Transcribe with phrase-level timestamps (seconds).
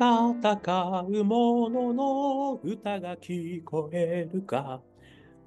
[0.00, 4.80] 戦う者のの歌が聞こえるか。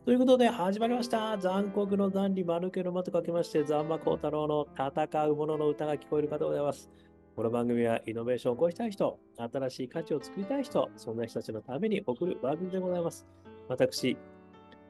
[0.03, 1.37] ということで始まりました。
[1.37, 6.91] 残酷の残に丸けの間とかけまして、ザンマコウタロウの戦う者のの歌が聞こえるかでございます。
[7.33, 13.25] この番組はイノベーションを起こしたい人、新しい価値を作りたい人、そんな人たちのために送る番組でございます。
[13.69, 14.17] 私、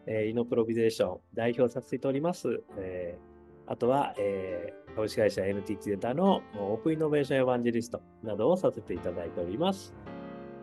[0.07, 2.63] えーイノプロビゼーション代表させていただいております。
[2.79, 3.30] えー
[3.71, 9.95] あとは、えー株式会社 NTT データのオープンイノベーションエヴァンジェリストなどをさせていただいております。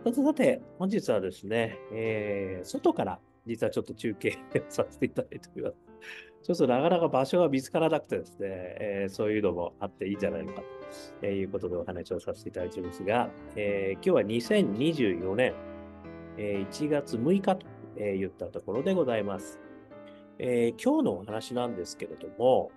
[0.05, 4.37] さてさて、本日はですね、えー外から実はちょっと中継
[4.69, 5.77] させていただいております。
[6.43, 10.63] ちょっとなかなか場所が見つからなくてですね、えーそういうのもあっていいんじゃないのか
[11.23, 15.55] ということでお話をさせていただいておりますが、えー今日は2024年、
[16.37, 17.67] えー1月6日と
[17.97, 19.59] え言ったところでございます。
[20.39, 22.71] えー今日のお話なんですけれども、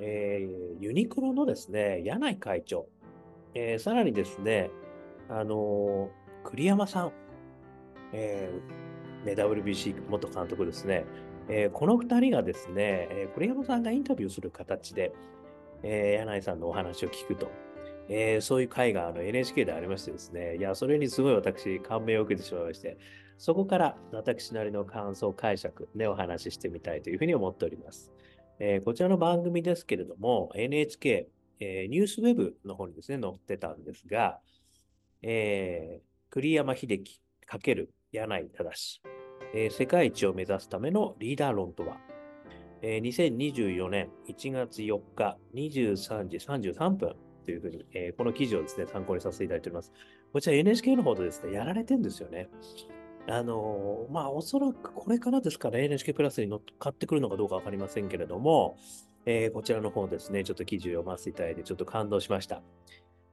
[0.00, 2.86] えーユニクロのですね、柳井会長、
[3.54, 4.70] えーさらにですね、
[5.28, 7.12] あのー栗山さん、
[8.12, 11.04] えーね、WBC 元監督ですね、
[11.48, 15.12] えーこの2人がですね、えー栗山さんがインタビューする形で、
[15.82, 17.50] えー柳井さんのお話を聞くと、
[18.08, 22.96] えーそういう会があの NHK でありましてですね、いや、それにすごい私、感銘を受けてしまいまして、
[23.36, 28.10] そこから私なりの感想、解釈でお話ししてみたいというふうに思っております。
[28.62, 31.28] えーこちらの番組ですけれども、NHK、
[31.60, 34.38] えーニュースウェブの方にですね、載ってたんですが、
[35.22, 39.00] えー栗山英樹×柳井正、
[39.54, 41.96] えー世界一を目指すためのリーダー論とは、
[42.82, 49.90] えー2024年1月4日23時33分というふうに、えーこの記事をですね、参考にさせていただいております。
[50.34, 52.50] こちら NHK の方でですね、やられてるんですよね。
[53.26, 58.76] あのまあ、おそらくこれからですから NHK プラスに乗っかってくるのかどうかわかりませんけれども、
[59.26, 62.62] えーこちらの方ですね、ちょっと記事を読ませていただいて、ちょっと感動しました。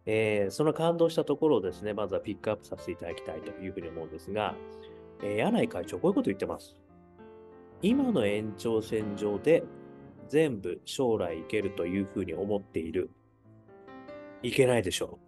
[0.05, 4.55] えーその感動したところをですね、まずはピックアップさせていただきたいというふうに思うんですが、
[5.23, 6.75] えー柳井会長、こういうこと言ってます。
[7.81, 9.63] 今の延長線上で
[10.29, 13.09] 全部将来いけるというふうに思っている。
[14.43, 15.26] いけないでしょう。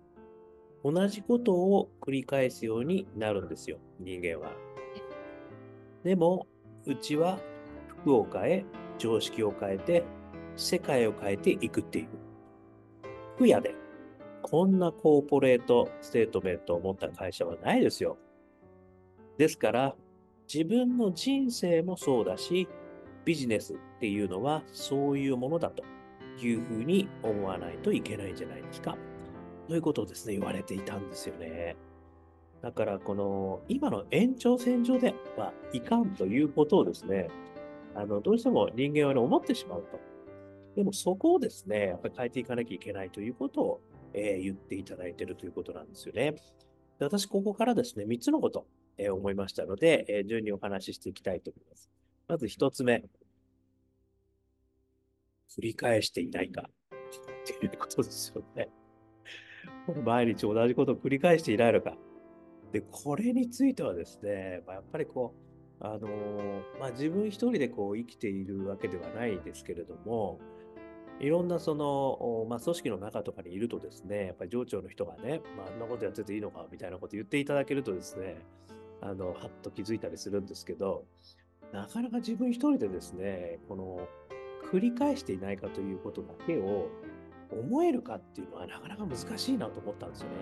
[0.84, 4.52] 同じことを繰り返すようになるんですよ、人間は。
[6.04, 6.48] でも、
[6.86, 7.40] うちは
[7.88, 8.66] 服を変え、
[8.98, 10.04] 常識を変えて、
[10.56, 12.08] 世界を変えていくっていう。
[13.36, 13.76] 服屋で、
[14.42, 18.18] こんなコーポレートステートメントを持った会社はないですよ。
[19.38, 19.96] ですから、
[20.52, 22.68] 自分の人生もそうだし、
[23.26, 25.84] ビジネスっていうのはそういうものだと
[26.42, 28.98] いうふうに思わないといけないんじゃないですか。
[29.70, 31.76] ということをですね、言われていたんですよね。
[32.62, 37.30] だから、この、今の延長線上ではいかんということをですね、
[37.96, 40.00] あの、どうしても人間はね、思ってしまうと。
[40.76, 43.82] でも、そこをですね、やっぱり変えていかなきゃいけないということを、
[44.14, 46.32] えー言っていただいているということなんですよね。
[46.32, 48.66] で私、ここからですね、3つのこと、
[48.98, 51.92] えー思いましたので、えー順にお話ししていきたいと思います。
[52.28, 53.04] まず1つ目。
[55.56, 58.70] 繰り返していないかっていうことですよね。
[59.86, 61.98] こ れ毎日同じことを繰り返していないのか。
[62.72, 65.34] で、これについてはですね、まあ、やっぱりこ
[65.82, 66.10] う、あの
[66.80, 70.40] まあ、自分一人でこう生きているわけではないですけれども、
[71.20, 78.38] いろんなその、まあ、組織の中とかにいるとですね、やっぱり上長の人がね、まあ、あんなことやってていいのかみたいなこと言っていただけるとですね、
[79.02, 81.06] あの、はっと気づいたりするんですけど、
[81.74, 84.08] なかなか自分一人でですね、この、
[84.72, 86.90] 繰り返していないかということだけを
[87.52, 90.36] 思えるかっていうのはなかなか難しいなと思ったんですよね。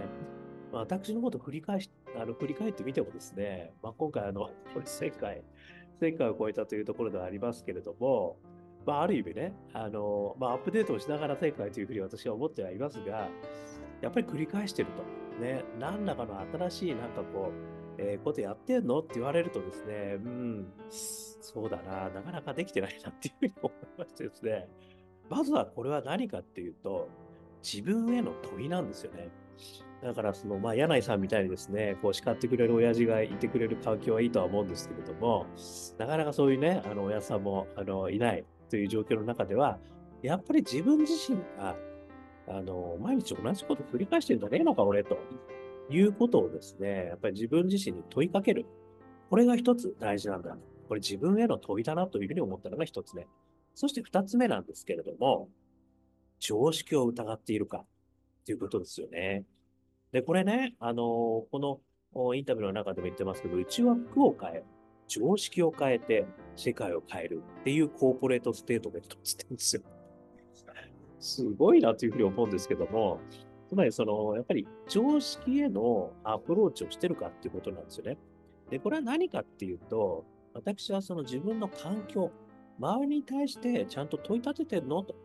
[0.72, 5.44] まあ、私のことを振り返し、あの、振り返ってみてもですね、まあ、今回あの、これ1000回、
[6.02, 8.38] 1000回を超えたというところではありますけれども、
[8.86, 13.30] まあ、ある意味ね、あの、まあ、アップデートをしながら1000回というふうに私は思ってはいますが、
[14.02, 15.18] やっぱり繰り返してると。
[15.42, 24.68] ね、何らかの新しいなんかこう、えーことやってんのって言われるとですね、うん、そうだな、なかなかできてないなっていうふうに思いましてですね、
[25.30, 27.10] まずはこれは何かっていうと、
[27.64, 29.30] 自分への問いなんですよね。
[30.04, 35.48] だから、その、まあ、柳井さんみたいにですね、こう叱ってくれる親父がいてくれる環境はいいとは思うんですけれども、
[35.98, 39.80] なかなかそういうね、あの、親さんも、あの、いないという状況の中では、
[40.22, 41.76] やっぱり自分自身が、
[42.48, 45.18] あの、毎日同じことを繰り返してるんじゃねえのか、俺、と
[45.90, 48.66] いうことをですね、やっぱり自分自身に問いかける。
[49.30, 50.56] これが一つ大事なんだ。
[50.88, 53.28] これ自分への問いだなというふうに思ったのが一つ目。
[53.78, 55.50] そして二つ目なんですけれども、
[56.40, 57.86] 常識を疑っているか
[58.44, 59.44] ということですよね。
[60.12, 61.82] で、これね、あの、こ
[62.16, 64.64] のインタビューの中でも言ってますけど、うちは服を変え、
[65.08, 66.26] 常識を変えて
[66.56, 69.84] 世界を変えるっていうコーポレートステートメントをしてるんですよ。
[71.20, 73.20] すごいなというふうに思うんですけども、
[73.70, 78.18] つまり、その、やっぱり常識へのアプローチをしてるかっていうことなんですよね。
[78.72, 80.26] で、これは何かっていうと、
[80.56, 82.32] 私はその自分の環境、
[82.80, 85.04] 周りに対してちゃんと問い立ててんの？
[85.04, 85.16] と。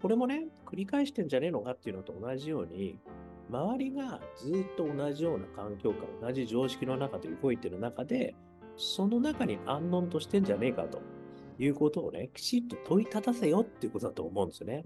[0.00, 2.98] これもね、繰り返してんじゃねえのかっていうのと同じように、
[3.50, 8.34] 周りがずっと同じような環境下、同じ常識の中で動いてる中で、
[8.76, 11.00] その中に安穏としてんじゃねえかと
[11.58, 14.84] いうことをね、きちっと問い立たせよっていうことだと思うんですよね。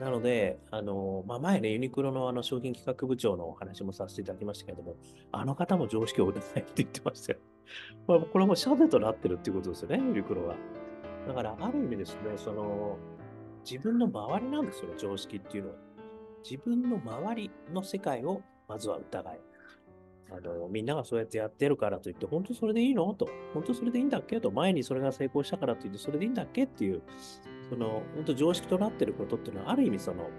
[0.00, 4.96] なので、あの、まあ、前ね、ユニクロのあの商品企画部長のお話もさせていただきましたけれども、
[5.32, 7.38] あの方も常識を打たないって言ってましたよ。
[8.06, 10.56] まあ、これもシャデとなってるっていうことですよね、ユニクロは。
[11.28, 12.96] だから、ある意味ですね、その、
[13.62, 15.76] 自分の周りなんですよ、常識っていうのは。
[16.42, 19.40] 自分の周りの世界をまずは疑え。
[20.30, 23.12] あの、みんながそうやってやってるからといって、本当それでいいの？
[23.14, 24.40] と、本当それでいいんだっけ？
[24.40, 26.64] と、前にそれが成功したからといって、それでいいんだっけ？
[26.64, 27.02] っていう、
[27.68, 30.30] その、本当常識となってることっていうのは、ある意味その、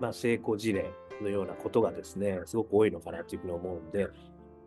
[0.00, 0.90] まあ、成功事例
[1.22, 4.08] のようなことがですね、すごく多いのかなというふうに思うんで、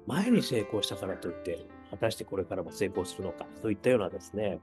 [0.08, 4.60] 前に成功したからといって、果たしてこれからも成功するのか、といったようなですね、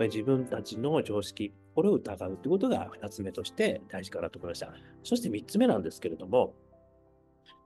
[0.00, 4.72] ぱり自分たちの常識、これを疑うということが2つ目として大事かなと思いました。
[5.04, 6.54] そして3つ目なんですけれども、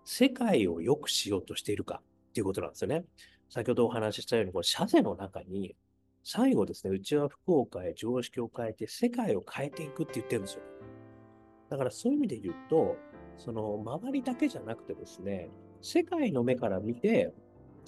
[0.05, 3.05] 世界を良くしようとしているかっていうことなんですよね。
[3.49, 5.77] 先ほどお話ししたように、この社税の中に、
[6.25, 10.63] 最後ですね、うちは福岡へ常識を変えて世界を変えていくって言ってるんですよ。
[11.71, 12.97] だからそういう意味で言うと、
[13.37, 15.51] その周りだけじゃなくてですね、
[15.83, 17.33] 世界の目から見て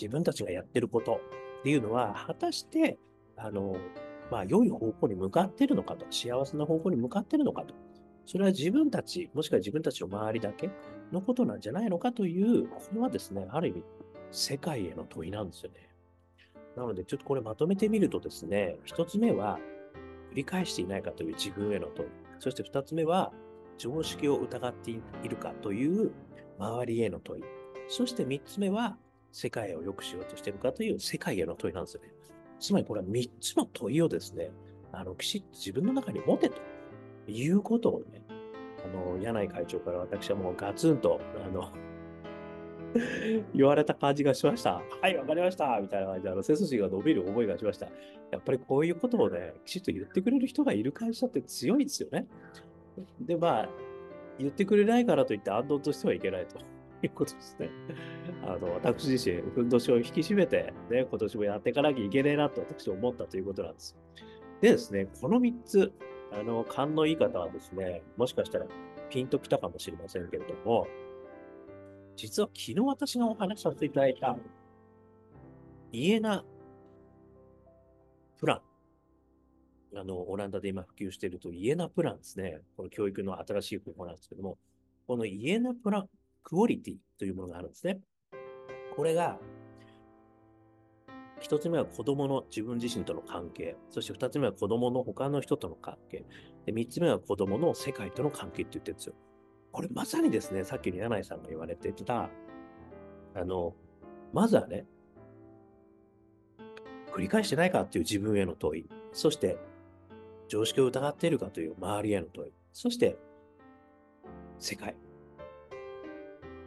[0.01, 1.21] 自分たちがやってること
[1.61, 2.99] っていうのは、果たして、
[3.37, 3.77] あの、
[4.31, 7.75] まあ、良い方向に向かってるのかと、幸せな方向に向かってるのかと。
[8.27, 10.71] それは自分たち、もしくは自分たちの周りだけ
[11.13, 13.85] のことなんじゃないのかという、これはですね、ある意味、
[14.33, 15.89] 世界への問いなんですよね。
[16.77, 19.59] なので、ちょっとこれまとめてみるとですね、一つ目は、
[20.33, 22.09] 繰り返していないかという自分への問い。
[22.41, 23.33] そして二つ目は、
[23.79, 26.11] 常識を疑っているかという
[26.59, 27.45] 周りへの問い。
[27.89, 28.99] そして三つ目は、
[29.31, 32.11] 世界を良くしようとしているかという世界への問いなんですよね。
[32.59, 34.51] つまりこれは三つの問いをですね、
[34.93, 36.61] あの、きちっと自分の中に持てと
[37.31, 38.23] いうことをね、
[38.85, 41.71] あの、柳井会長から私はもうガツンと、あの、
[43.55, 44.81] 言われた感じがしました。
[45.03, 45.79] はい、わかりました。
[45.81, 47.87] みたいな感じで、あの、背筋が伸びる思いがしました。
[48.31, 52.27] やっぱりこういうことをね、きちっと言ってくれる人がいる会社って強いですよね。
[53.21, 53.69] で、まあ、
[54.39, 56.59] 言ってくれないからといって安堵としてはいけないと
[57.03, 57.71] いうことですね。
[58.45, 63.97] あの、私自身、ふんどしを引き締めて、ね、今年もやっていかなきゃいけないなと私は思ったということなんです。
[64.61, 65.93] でですね、この3つ、
[66.33, 68.67] あの、勘のいい方はですね、もしかしたら
[69.11, 70.87] ピンときたかもしれませんけれども、
[72.17, 74.37] 実は昨日私がお話しさせていただいた、
[75.93, 76.45] 家な
[78.39, 78.63] プラン。
[79.99, 82.61] あの、オランダで今普及していると、家なプランですね。
[82.77, 84.59] この教育の新しい方法なんですけども、
[85.07, 86.09] この家なプラン、
[86.47, 87.99] クオリティというものがあるんですね。
[88.95, 89.41] これが、
[91.41, 93.77] 一つ目は子供の自分自身との関係。
[93.91, 96.25] そして二つ目は子供の他の人との関係。
[96.65, 99.15] で、三つ目は子供の世界との関係って言ってるんですよ。
[99.73, 102.31] これまさにですね、さっきの柳井さんが言われてた、
[103.35, 103.75] あの、
[104.33, 104.87] まずはね、
[107.13, 108.89] 繰り返してないかっていう自分への問い。
[109.13, 109.59] そして、
[110.47, 112.53] 常識を疑っているかという周りへの問い。
[112.73, 113.19] そして、
[114.59, 114.95] 世界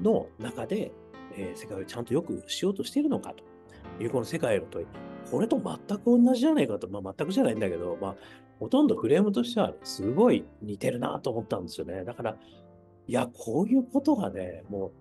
[0.01, 0.91] の中で、
[1.35, 3.49] えー、世界をちゃんとよくしようとしているのかと。
[4.03, 4.85] いうこの世界の問い。
[5.29, 8.15] これと全く同じじゃないかと、まあ、全くじゃないんだけど、まあ、
[8.59, 12.03] ほとんどフレームとしてはすごい似てるなと思ったんですよね。
[12.03, 12.35] だから、
[13.07, 14.91] いや、こういうことがね、も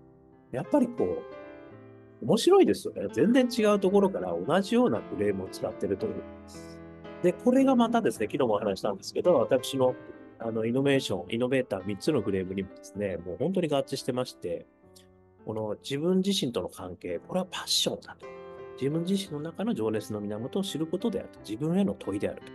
[0.52, 3.06] う、やっぱりこう、面白いですよね。
[3.12, 6.14] 全然違うところから同じようなフレームを使ってるという。
[7.22, 9.94] で、これがまたですね、昨日もお話したんですけど、私の
[10.40, 14.66] あのイノベーション、イノベーター3つのフレームにもですね、もう本当に合致してまして、
[15.48, 18.26] この自分自身との関係、これはパッションだと。
[18.78, 21.40] 自分自身の中の情熱の源を知ることであると。
[21.40, 22.52] 自分への問いであると。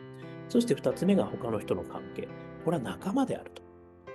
[0.48, 2.28] そして二つ目が他の人の関係。
[2.64, 3.64] これは仲間であると。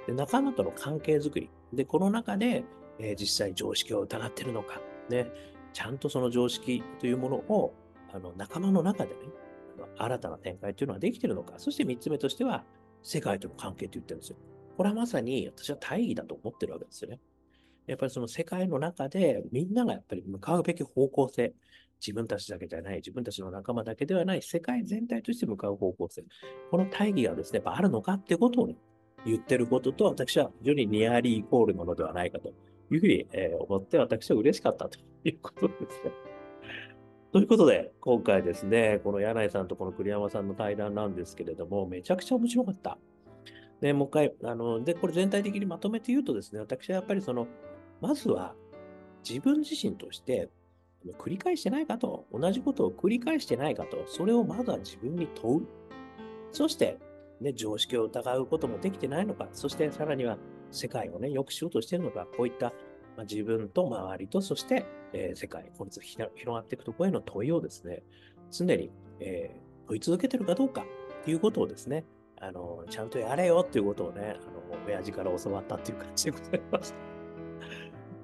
[0.07, 1.51] で仲間との関係づくり。
[1.73, 2.63] で、この中で、
[3.01, 4.81] えー、実際常識を疑っているのか。
[5.11, 5.27] ね、
[5.73, 7.75] ちゃんとその常識というものを
[8.13, 9.17] あの仲間の中でね、
[9.97, 11.55] 新たな展開というのはできているのか。
[11.57, 12.65] そして三つ目としては、
[13.03, 14.37] 世界との関係と言ってるんですよ。
[14.77, 17.19] これはまさに私は大義だと思ってるわけですよね。
[17.89, 21.55] やっぱりその世界の中でみんながやっぱり向かうべき方向性、
[22.01, 26.25] 自分たちだけじゃない、自分たちの仲間だけではない、世界全体として向かう方向性。
[26.71, 28.77] この大義がですね、やっぱあるのかってことを、ね、
[29.25, 32.51] 言ってることと、私は非常にニアリーイコールものではないかと
[32.91, 36.13] いうふうに、え、思って、私は嬉しかったということですね。
[37.33, 42.99] ということで、今回ですね、この柳井さんとこの栗山さんの対談なんですけれども、めちゃくちゃ面白かった。
[43.81, 47.47] で、もう一回、あの、で、これ全体的にまとめて言うとですね、私はやっぱりその、
[48.01, 48.55] まずは
[49.29, 50.49] 自分自身として
[51.19, 55.67] 繰り返してないかと、同じことを繰り返してないかと、それをまずは自分に問う。
[56.53, 56.99] そして、
[57.41, 60.39] ね、常識を疑うこともできてないのか、そしてさらには
[60.71, 62.67] 世界をね、良くしようとしているのか、こういった、
[63.17, 68.03] まあ、自分と周りと、そして、えー、世界、この広がっていくところへの問いをですね、
[68.51, 68.91] 常に、
[69.21, 70.85] えー、問い続けてるかどうか
[71.21, 72.05] っていうことをですね、
[72.41, 76.95] あの、ちゃんとやれよっていうことをね、あの、親父から教わったっていう感じでございます。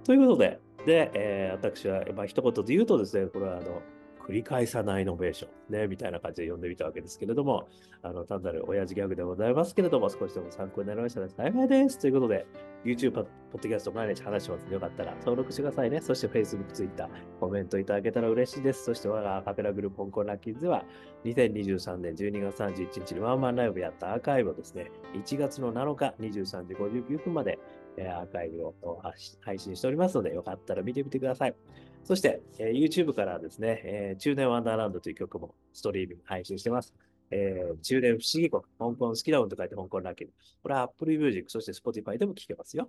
[0.05, 3.83] ということで、で、えー、私は、まあ、一言で言うとですね、これはあの、
[4.27, 7.69] 繰り返さないイノベーション、ね、みたいな感じで読んでみたわけですけれども、
[8.03, 11.99] あの、単なる親父ギャグでございますけれども、少しでも参考になりましたら幸いです。
[11.99, 12.47] ということで、
[12.85, 16.01] YouTube、ポッドキャスト毎日話しますので、よかったら登録してくださいね。
[16.01, 17.09] そして Facebook、Twitter、
[17.39, 18.85] コメントいただけたら嬉しいです。
[18.85, 20.85] そして我がアカペラグループ香港ラッキーズでは、
[21.25, 27.59] 2023年12月31日にワンマンライブやったアーカイブをですね、1月の7日23時59分まで
[27.97, 29.03] えアーカイブを
[29.41, 31.55] 配信しておりますので、よかったら見てみてください。
[32.03, 36.95] そして、え YouTube からですね、え中年ワンダーランドという曲もストリーミング配信してます。
[37.31, 40.29] えー、中年不思議国、香港好きだもんと書いて香港ラッキー。
[40.63, 42.89] これは Apple Music、そして Spotify でも聴けますよ。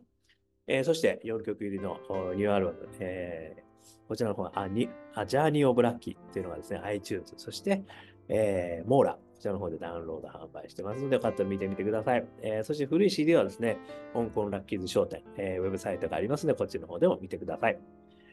[0.67, 1.99] えー、そして4曲入りの
[2.35, 7.83] ニューアルバム、えー、こちらの方はあにあ、ジャーニー・オブ・ラッキーっていうのがですね、iTunes、そして、
[8.27, 12.25] えー、モーラ、こちらの方でダウンロード販売してますので、よかったら見てみてください。
[12.41, 13.77] えー、そして古い CD はですね、
[14.13, 17.77] 香港ラッキーズ商店、えー、ウェブサイトがありますので、こっちの方でも見てください。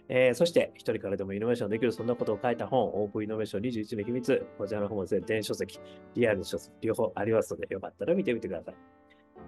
[0.09, 5.81] えー、そして、一人からでもイノベーションできる、そんなことを書いた本、オープンイノベーション21の秘密、こちらの方もですね、電書籍、
[6.15, 8.75] リアルの書籍、両方ありますので、よかったら見てみてください。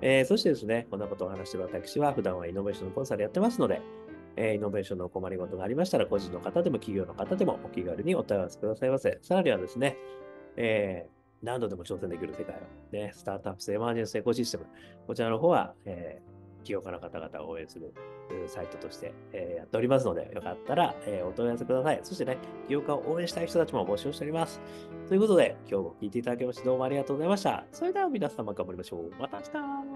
[0.01, 3.81] えー、そしてですね、こんなことを話してる私は、普段はイノベーションのコンサルやってますので、
[4.37, 9.19] えー、イノベーションのお困りごとがありましたら、個人の方でも企業の方でもお気軽にお問い合わせくださいませ。
[9.23, 9.97] さらにはですね、
[10.57, 11.14] えー
[11.45, 12.59] 何度でも挑戦できる世界を、
[12.93, 14.67] ね、スタートアップスエマージェンスエコシステム、
[15.07, 17.93] こちらの方は、えー、起業家の方々を応援する
[18.49, 22.01] サイトとして、えー、やっておりますので、よかったら、えー、お問い合わせください。
[22.03, 22.37] そしてね、
[22.67, 24.61] 企業家を応援したい人たちも募集しております。
[25.09, 27.67] ということで、今日も聞いていただきましてどうもありがとうございました。
[27.71, 29.11] それでは皆様頑張りましょう。
[29.21, 29.94] また明日